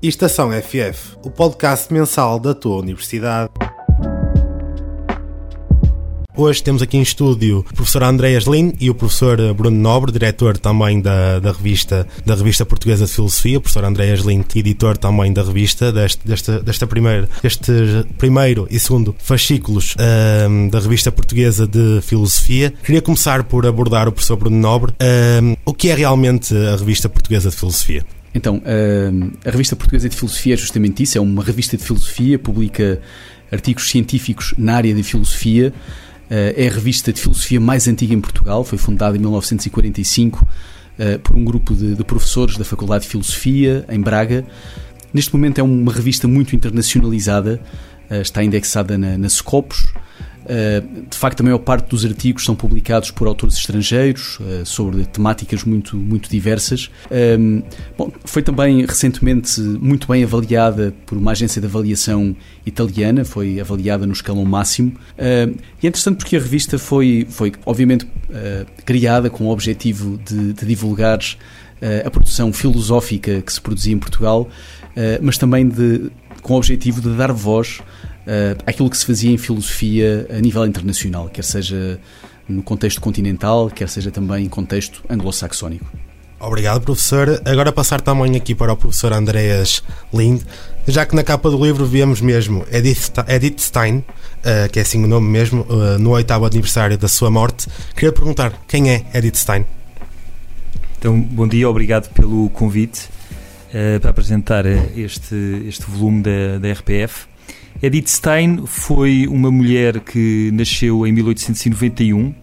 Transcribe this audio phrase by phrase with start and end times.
[0.00, 3.50] Estação FF, o podcast mensal da tua universidade.
[6.36, 10.56] Hoje temos aqui em estúdio o professor Andréas Lin e o professor Bruno Nobre, diretor
[10.56, 15.32] também da, da, revista, da revista Portuguesa de Filosofia, o professor Andréas Lin, editor também
[15.32, 17.72] da revista, deste, desta, desta primeira, deste
[18.18, 19.96] primeiro e segundo fascículos
[20.48, 22.72] um, da revista Portuguesa de Filosofia.
[22.84, 24.94] Queria começar por abordar o professor Bruno Nobre.
[25.42, 28.06] Um, o que é realmente a revista Portuguesa de Filosofia?
[28.34, 28.62] Então,
[29.44, 33.00] a revista Portuguesa de Filosofia é justamente isso, é uma revista de filosofia, publica
[33.50, 35.72] artigos científicos na área de filosofia,
[36.30, 40.46] é a revista de filosofia mais antiga em Portugal, foi fundada em 1945
[41.22, 44.44] por um grupo de, de professores da Faculdade de Filosofia, em Braga.
[45.12, 47.58] Neste momento é uma revista muito internacionalizada,
[48.10, 49.86] está indexada na, na Scopus,
[51.10, 55.96] de facto, a maior parte dos artigos são publicados por autores estrangeiros sobre temáticas muito,
[55.96, 56.90] muito diversas.
[57.96, 64.06] Bom, foi também recentemente muito bem avaliada por uma agência de avaliação italiana, foi avaliada
[64.06, 64.94] no escalão máximo.
[65.18, 68.06] E é interessante porque a revista foi, foi obviamente,
[68.84, 71.18] criada com o objetivo de, de divulgar
[72.04, 74.48] a produção filosófica que se produzia em Portugal,
[75.20, 76.10] mas também de,
[76.42, 77.80] com o objetivo de dar voz
[78.28, 81.98] uh, àquilo que se fazia em filosofia a nível internacional, quer seja
[82.46, 85.86] no contexto continental, quer seja também em contexto anglo-saxónico.
[86.40, 87.42] Obrigado, professor.
[87.44, 89.82] Agora passar também aqui para o professor Andreas
[90.14, 90.42] Lind,
[90.86, 95.02] já que na capa do livro vemos mesmo Edith, Edith Stein, uh, que é assim
[95.02, 97.66] o nome mesmo, uh, no oitavo aniversário da sua morte.
[97.94, 99.66] Queria perguntar, quem é Edith Stein?
[100.96, 103.08] Então, bom dia, obrigado pelo convite
[103.70, 107.26] uh, para apresentar este, este volume da, da RPF.
[107.80, 112.34] Edith Stein foi uma mulher que nasceu em 1891,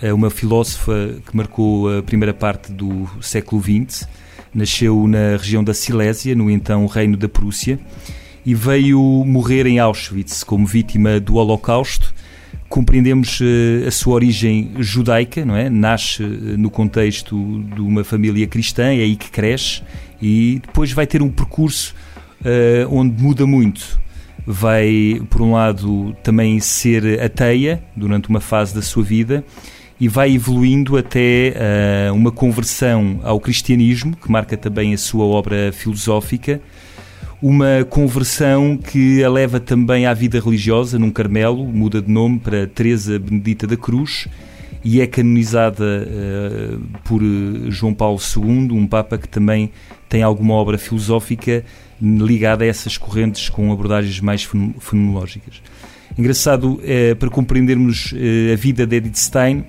[0.00, 4.06] é uma filósofa que marcou a primeira parte do século XX.
[4.54, 7.76] Nasceu na região da Silésia, no então Reino da Prússia,
[8.46, 12.14] e veio morrer em Auschwitz como vítima do Holocausto.
[12.68, 15.68] Compreendemos uh, a sua origem judaica, não é?
[15.68, 19.82] Nasce uh, no contexto de uma família cristã, é aí que cresce,
[20.22, 21.96] e depois vai ter um percurso
[22.88, 23.98] onde muda muito
[24.50, 29.44] vai, por um lado, também ser ateia durante uma fase da sua vida
[30.00, 31.52] e vai evoluindo até
[32.10, 36.62] uh, uma conversão ao cristianismo, que marca também a sua obra filosófica,
[37.42, 42.66] uma conversão que a leva também à vida religiosa num Carmelo, muda de nome para
[42.66, 44.28] Teresa Benedita da Cruz
[44.90, 47.20] e é canonizada uh, por
[47.68, 49.70] João Paulo II, um Papa que também
[50.08, 51.62] tem alguma obra filosófica
[52.00, 54.48] ligada a essas correntes com abordagens mais
[54.80, 55.60] fenomenológicas.
[56.16, 58.14] Engraçado, é, para compreendermos
[58.50, 59.62] a vida de Edith Stein,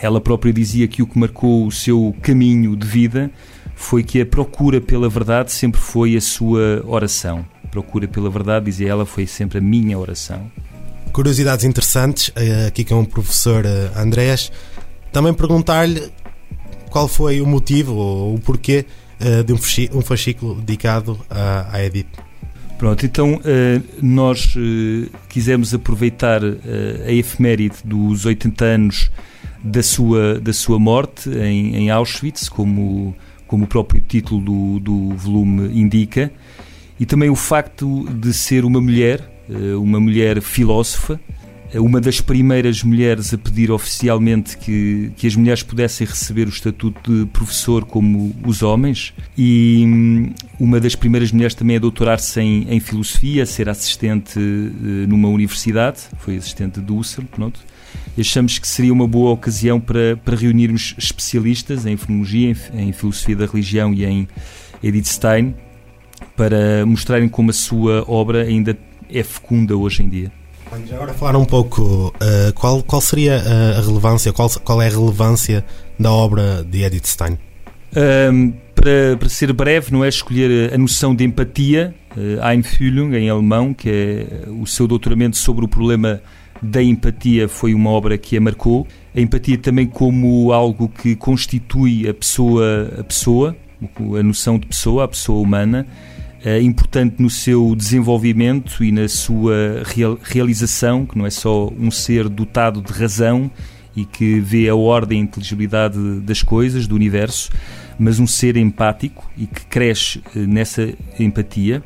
[0.00, 3.30] ela própria dizia que o que marcou o seu caminho de vida
[3.74, 7.44] foi que a procura pela verdade sempre foi a sua oração.
[7.70, 10.50] Procura pela verdade, dizia ela, foi sempre a minha oração.
[11.16, 13.64] Curiosidades interessantes, eh, aqui com o professor
[13.96, 14.52] Andrés.
[15.10, 16.12] Também perguntar-lhe
[16.90, 18.84] qual foi o motivo ou o porquê
[19.18, 19.50] uh, de
[19.96, 22.06] um fascículo dedicado à, Edith.
[22.76, 23.40] Pronto, então
[24.02, 24.54] nós
[25.30, 29.10] quisemos aproveitar a efeméride dos 80 anos
[29.64, 33.16] da sua, da sua morte em Auschwitz, como,
[33.46, 36.30] como o próprio título do, do volume indica,
[37.00, 39.35] e também o facto de ser uma mulher,
[39.78, 41.20] uma mulher filósofa,
[41.72, 46.50] é uma das primeiras mulheres a pedir oficialmente que, que as mulheres pudessem receber o
[46.50, 49.12] estatuto de professor como os homens.
[49.36, 54.38] E hum, uma das primeiras mulheres também a doutorar-se em, em filosofia, a ser assistente
[54.38, 57.60] uh, numa universidade, foi assistente de Husserl, pronto.
[58.18, 63.36] Achamos que seria uma boa ocasião para, para reunirmos especialistas em fonologia, em, em filosofia
[63.36, 64.28] da religião e em
[64.82, 65.54] Edith Stein
[66.36, 68.76] para mostrarem como a sua obra ainda
[69.10, 70.32] é fecunda hoje em dia.
[70.86, 74.90] Já agora falar um pouco uh, qual, qual seria a relevância, qual, qual é a
[74.90, 75.64] relevância
[75.98, 77.38] da obra de Edith Stein?
[77.96, 83.30] Um, para, para ser breve, não é escolher a noção de empatia, uh, Einfühlung em
[83.30, 86.20] alemão, que é o seu doutoramento sobre o problema
[86.62, 88.86] da empatia foi uma obra que a marcou.
[89.14, 93.56] A empatia também como algo que constitui a pessoa, a pessoa,
[94.18, 95.86] a noção de pessoa, a pessoa humana,
[96.44, 101.90] é importante no seu desenvolvimento e na sua real, realização, que não é só um
[101.90, 103.50] ser dotado de razão
[103.96, 107.50] e que vê a ordem e a inteligibilidade das coisas, do universo,
[107.98, 111.82] mas um ser empático e que cresce eh, nessa empatia,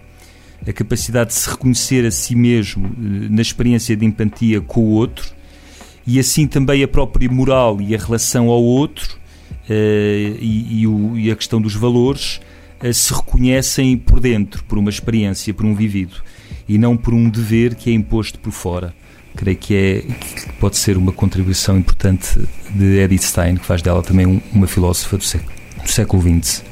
[0.66, 4.90] a capacidade de se reconhecer a si mesmo eh, na experiência de empatia com o
[4.90, 5.32] outro
[6.06, 9.18] e assim também a própria moral e a relação ao outro
[9.70, 12.40] e, e, o, e, a questão dos valores
[12.92, 16.16] se reconhecem por dentro, por uma experiência, por um vivido,
[16.68, 18.94] e não por um dever que é imposto por fora.
[19.36, 22.38] Creio que, é, que pode ser uma contribuição importante
[22.74, 25.52] de Edith Stein, que faz dela também uma filósofa do século,
[25.82, 26.64] do século XX.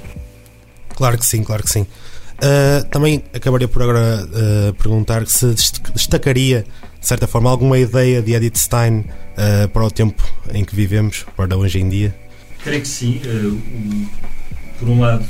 [0.94, 1.82] Claro que sim, claro que sim.
[1.82, 5.54] Uh, também acabaria por agora uh, perguntar se
[5.92, 6.64] destacaria,
[7.00, 10.22] de certa forma, alguma ideia de Edith Stein uh, para o tempo
[10.52, 12.14] em que vivemos, para hoje em dia.
[12.62, 13.20] Creio que sim.
[14.78, 15.24] por um lado,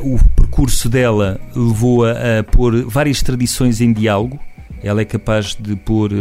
[0.00, 4.38] o percurso dela levou-a a pôr várias tradições em diálogo.
[4.82, 6.12] Ela é capaz de pôr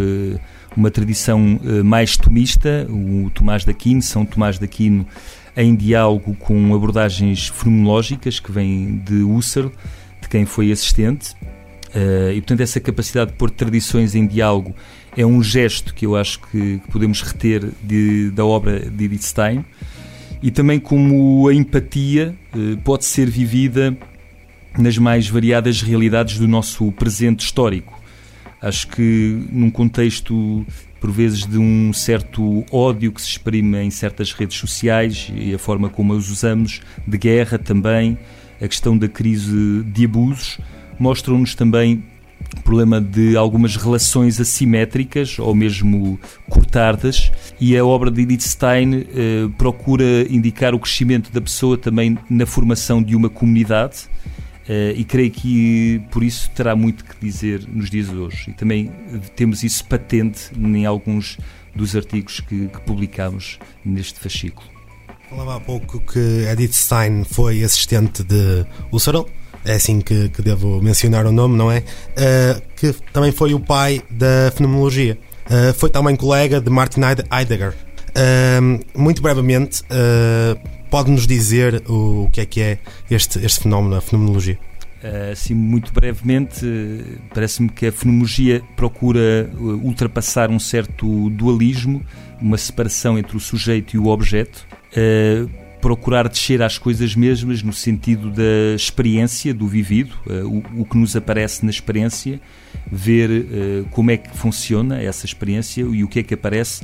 [0.75, 5.07] uma tradição mais tomista, o Tomás de Aquino, São Tomás de Aquino
[5.55, 9.71] em diálogo com abordagens fenomenológicas que vêm de Husserl,
[10.21, 11.35] de quem foi assistente.
[12.31, 14.75] E, portanto, essa capacidade de pôr tradições em diálogo
[15.15, 19.23] é um gesto que eu acho que, que podemos reter de, da obra de Edith
[19.23, 19.65] Stein.
[20.41, 23.97] E também como a empatia uh, pode ser vivida
[24.77, 27.99] nas mais variadas realidades do nosso presente histórico.
[28.61, 30.65] Acho que num contexto
[30.99, 35.59] por vezes de um certo ódio que se exprime em certas redes sociais e a
[35.59, 38.17] forma como as usamos, de guerra também,
[38.61, 40.59] a questão da crise de abusos,
[40.99, 42.03] mostram-nos também
[42.63, 49.49] problema de algumas relações assimétricas ou mesmo cortadas e a obra de Edith Stein eh,
[49.57, 54.09] procura indicar o crescimento da pessoa também na formação de uma comunidade
[54.67, 58.49] Uh, e creio que por isso terá muito que dizer nos dias de hoje.
[58.49, 58.91] E também
[59.33, 61.37] temos isso patente em alguns
[61.73, 64.67] dos artigos que, que publicamos neste fascículo.
[65.29, 69.25] Falava há pouco que Edith Stein foi assistente de Husserl,
[69.67, 71.79] é assim que, que devo mencionar o nome, não é?
[71.79, 75.17] Uh, que também foi o pai da fenomenologia.
[75.45, 77.73] Uh, foi também colega de Martin Heidegger.
[78.95, 79.83] muito brevemente,
[80.89, 82.77] Pode-nos dizer o, que é que é
[83.11, 84.57] este, este fenómeno, a fenomenologia?
[85.31, 86.65] Assim, muito brevemente,
[87.33, 92.01] parece-me que a fenomenologia procura ultrapassar um certo dualismo,
[92.41, 94.65] uma separação entre o sujeito e o objeto,
[95.81, 100.15] procurar descer às coisas mesmas no sentido da experiência, do vivido,
[100.75, 102.41] o, que nos aparece na experiência,
[102.91, 103.45] ver
[103.91, 106.83] como é que funciona essa experiência e o que é que aparece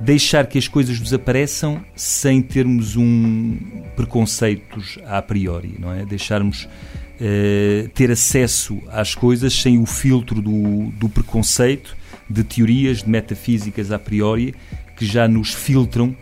[0.00, 3.56] deixar que as coisas desapareçam sem termos um
[3.94, 6.04] preconceitos a priori, não é?
[6.04, 11.96] Deixarmos uh, ter acesso às coisas sem o filtro do, do preconceito,
[12.28, 14.54] de teorias, de metafísicas a priori,
[14.96, 16.16] que já nos filtram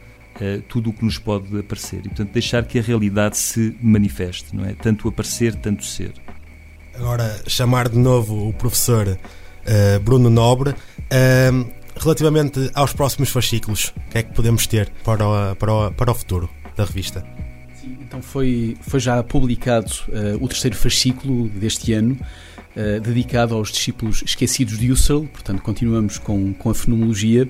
[0.44, 2.00] uh, tudo o que nos pode aparecer.
[2.00, 4.74] E, portanto, deixar que a realidade se manifeste, não é?
[4.74, 6.12] Tanto aparecer, tanto ser.
[6.94, 10.70] Agora, chamar de novo o professor uh, Bruno Nobre.
[10.70, 15.90] Uh, relativamente aos próximos fascículos, o que é que podemos ter para o, para o,
[15.92, 17.24] para o futuro da revista?
[17.80, 22.18] Sim, então foi, foi já publicado uh, o terceiro fascículo deste ano,
[22.76, 27.48] uh, dedicado aos discípulos esquecidos de Husserl, portanto continuamos com, com a fenomenologia.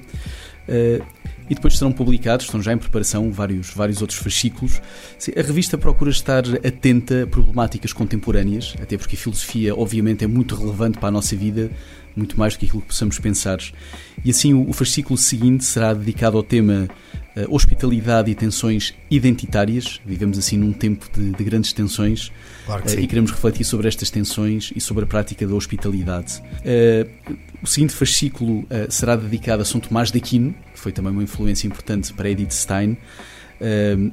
[0.68, 1.04] Uh,
[1.50, 4.82] e depois serão publicados, estão já em preparação, vários, vários outros fascículos.
[5.34, 10.54] A revista procura estar atenta a problemáticas contemporâneas, até porque a filosofia, obviamente, é muito
[10.54, 11.70] relevante para a nossa vida,
[12.14, 13.58] muito mais do que aquilo que possamos pensar.
[14.22, 16.88] E assim, o, fascículo seguinte será dedicado ao tema
[17.48, 20.00] hospitalidade e tensões identitárias.
[20.04, 22.32] Vivemos assim num tempo de, de grandes tensões
[22.64, 26.42] claro uh, e queremos refletir sobre estas tensões e sobre a prática da hospitalidade.
[26.60, 31.24] Uh, o seguinte fascículo será dedicado a São Tomás de Aquino, que foi também uma
[31.24, 32.96] influência importante para Edith Stein.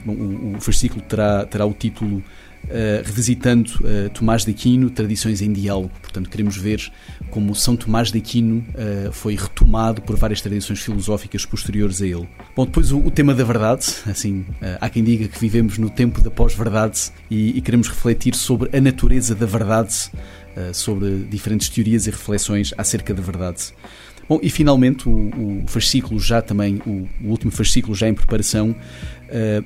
[0.08, 2.24] o, o fascículo terá, terá o título
[2.66, 5.92] Uh, revisitando uh, Tomás de Aquino, Tradições em Diálogo.
[6.02, 6.92] Portanto, queremos ver
[7.30, 12.28] como São Tomás de Aquino uh, foi retomado por várias tradições filosóficas posteriores a ele.
[12.56, 14.44] Bom, depois o, o tema da verdade, assim,
[14.82, 18.82] há quem diga que vivemos no tempo da pós-verdade e, e, queremos refletir sobre a
[18.82, 20.10] natureza da verdade,
[20.74, 23.74] sobre diferentes teorias e reflexões acerca da verdade.
[24.28, 28.76] Bom, e finalmente o, o fascículo já também, o, o, último fascículo já em preparação,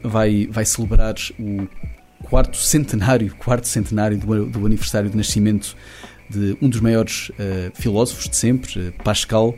[0.04, 1.68] vai, vai celebrar o
[2.30, 5.76] quarto centenário, quarto centenário do, do aniversário de nascimento
[6.30, 9.58] de um dos maiores uh, filósofos de sempre, uh, Pascal, uh,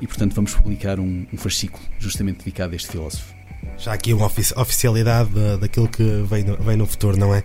[0.00, 3.34] e portanto vamos publicar um, um, fascículo justamente dedicado a este filósofo.
[3.76, 7.42] Já aqui uma oficialidade daquilo que vem no, vem no futuro, não é?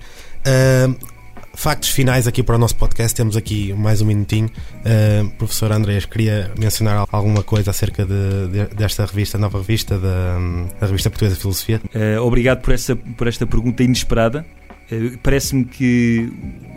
[1.59, 3.13] Factos finais aqui para o nosso podcast.
[3.13, 4.49] Temos aqui mais um minutinho.
[4.77, 10.37] Uh, professor Andrés, queria mencionar alguma coisa acerca de, de, desta revista, nova revista, da,
[10.79, 11.81] da Revista Portuguesa de Filosofia?
[11.93, 14.45] Uh, obrigado por, essa, por esta pergunta inesperada.
[14.89, 16.31] Uh, Parece-me que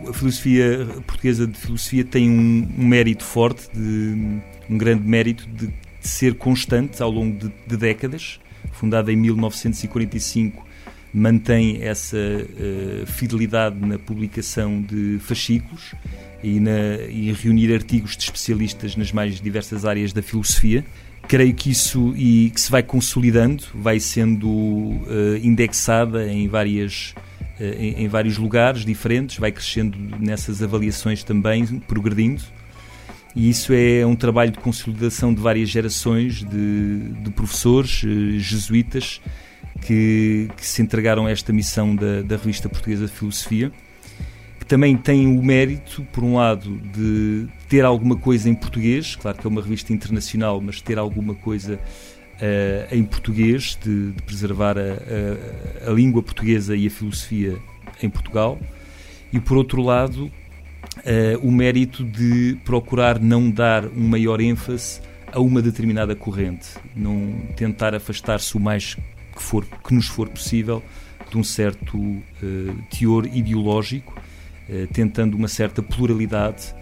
[0.09, 5.67] a filosofia portuguesa de filosofia tem um, um mérito forte, de, um grande mérito de,
[5.67, 8.37] de ser constante ao longo de, décadas.
[8.73, 10.73] Fundada em 1945
[11.13, 15.93] mantém essa uh, fidelidade na publicação de fascículos
[16.41, 20.83] e, na, e reunir artigos de especialistas nas mais diversas áreas da filosofia.
[21.27, 27.13] Creio que isso e que se vai consolidando, vai sendo uh, indexada em várias
[27.59, 32.41] uh, em, em, vários lugares diferentes, vai crescendo nessas avaliações também, progredindo.
[33.35, 37.89] E isso é um trabalho de consolidação de várias gerações de, de professores
[38.39, 39.21] jesuítas
[39.85, 43.71] que, que, se entregaram a esta missão da, da Revista Portuguesa de Filosofia
[44.63, 49.37] que também tem o mérito, por um lado, de ter alguma coisa em português, claro
[49.37, 54.77] que é uma revista internacional, mas ter alguma coisa uh, em português, de, de preservar
[54.77, 54.81] a,
[55.85, 57.57] a, a, língua portuguesa e a filosofia
[58.01, 58.57] em Portugal,
[59.33, 60.31] e por outro lado, uh,
[61.45, 67.93] o mérito de procurar não dar um maior ênfase a uma determinada corrente, não tentar
[67.93, 68.95] afastar-se o mais
[69.35, 70.83] que, for, que nos for possível
[71.29, 72.23] de um certo uh,
[72.89, 74.13] teor ideológico
[74.69, 76.73] eh, tentando uma certa pluralidade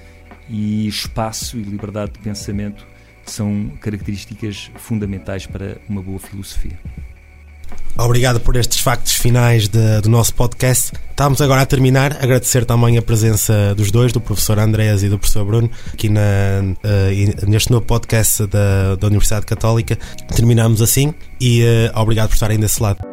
[0.47, 2.85] e espaço e liberdade de pensamento
[3.25, 6.77] que são características fundamentais para uma boa filosofia.
[7.97, 10.91] Obrigado por estes factos finais de, do nosso podcast.
[11.09, 12.13] Estamos agora a terminar.
[12.21, 16.21] Agradecer também a presença dos dois, do professor Andréas e do professor Bruno, aqui na,
[16.21, 19.97] uh, neste novo podcast da, da Universidade Católica.
[20.35, 23.10] Terminamos assim e uh, obrigado por estarem desse lado.